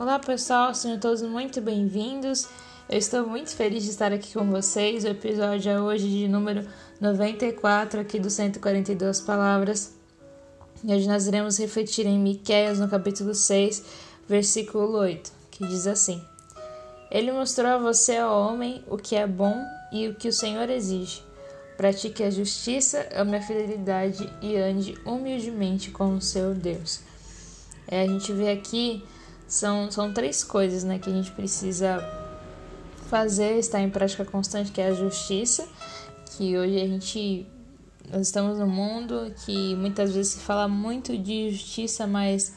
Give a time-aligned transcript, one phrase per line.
[0.00, 2.46] Olá pessoal, sejam todos muito bem-vindos.
[2.88, 5.02] Eu estou muito feliz de estar aqui com vocês.
[5.02, 6.64] O episódio é hoje de número
[7.00, 9.92] 94 aqui do 142 Palavras.
[10.84, 13.82] E hoje nós iremos refletir em Miqueias no capítulo 6,
[14.28, 16.22] versículo 8, que diz assim:
[17.10, 20.70] Ele mostrou a você, ó homem, o que é bom e o que o Senhor
[20.70, 21.24] exige
[21.76, 27.00] Pratique a justiça, ame a fidelidade e ande humildemente com o seu Deus.
[27.88, 29.02] É, a gente vê aqui
[29.48, 31.98] são, são três coisas né, que a gente precisa
[33.08, 35.66] fazer, estar em prática constante, que é a justiça,
[36.36, 37.46] que hoje a gente
[38.10, 42.54] nós estamos num mundo que muitas vezes se fala muito de justiça, mas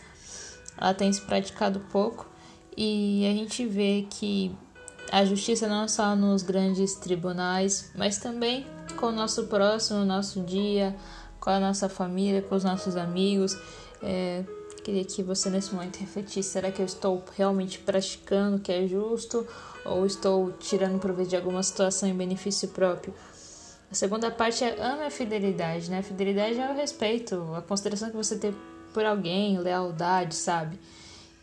[0.77, 2.29] ela tem se praticado pouco.
[2.75, 4.55] E a gente vê que
[5.11, 8.65] a justiça não só nos grandes tribunais, mas também
[8.95, 10.95] com o nosso próximo, no nosso dia,
[11.39, 13.57] com a nossa família, com os nossos amigos.
[14.01, 14.45] É,
[14.83, 18.87] queria que você nesse momento refletisse: será que eu estou realmente praticando o que é
[18.87, 19.47] justo
[19.85, 23.13] ou estou tirando proveito de alguma situação em benefício próprio?
[23.89, 25.99] A segunda parte é ame a fidelidade, né?
[25.99, 28.55] A fidelidade é o respeito, a consideração que você tem
[28.93, 30.79] por alguém, lealdade, sabe?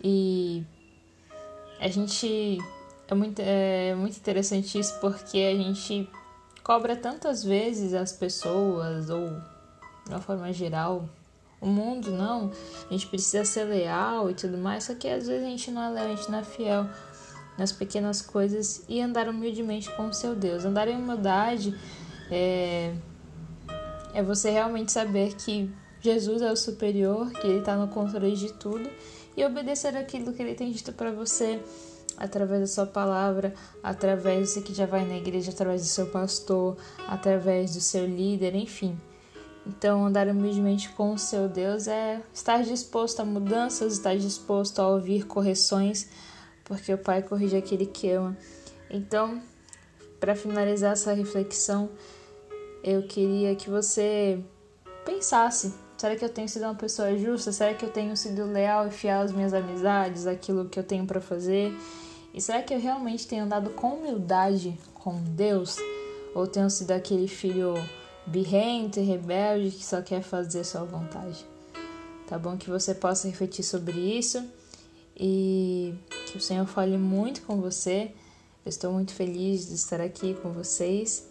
[0.03, 0.65] E
[1.81, 2.59] a gente
[3.07, 6.09] é muito, é muito interessante isso porque a gente
[6.63, 9.29] cobra tantas vezes as pessoas, ou
[10.07, 11.09] de uma forma geral,
[11.61, 12.51] o mundo, não.
[12.89, 15.83] A gente precisa ser leal e tudo mais, só que às vezes a gente não
[15.83, 16.87] é leal, a gente não é fiel
[17.57, 20.65] nas pequenas coisas e andar humildemente com o seu Deus.
[20.65, 21.77] Andar em humildade
[22.31, 22.95] é,
[24.15, 25.71] é você realmente saber que
[26.01, 28.89] Jesus é o superior, que Ele está no controle de tudo
[29.37, 31.61] e obedecer aquilo que Ele tem dito para você
[32.17, 36.07] através da sua palavra, através de você que já vai na igreja, através do seu
[36.07, 38.99] pastor, através do seu líder, enfim.
[39.69, 44.89] Então, andar humildemente com o seu Deus é estar disposto a mudanças, estar disposto a
[44.89, 46.09] ouvir correções,
[46.65, 48.35] porque o Pai corrige aquele que ama.
[48.89, 49.43] Então,
[50.19, 51.91] para finalizar essa reflexão,
[52.83, 54.43] eu queria que você
[55.05, 57.53] pensasse: será que eu tenho sido uma pessoa justa?
[57.53, 61.05] Será que eu tenho sido leal e fiel às minhas amizades, aquilo que eu tenho
[61.07, 61.77] para fazer?
[62.33, 65.77] E será que eu realmente tenho andado com humildade com Deus?
[66.35, 67.75] Ou tenho sido aquele filho
[68.29, 71.45] birrento e rebelde que só quer fazer sua vontade?
[72.29, 74.45] Tá bom que você possa refletir sobre isso
[75.17, 75.95] e
[76.27, 78.13] que o Senhor fale muito com você.
[78.65, 81.27] Eu estou muito feliz de estar aqui com vocês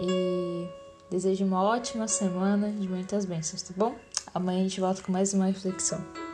[0.00, 0.68] e
[1.10, 3.94] desejo uma ótima semana de muitas bênçãos, tá bom?
[4.34, 6.29] Amanhã a gente volta com mais uma reflexão.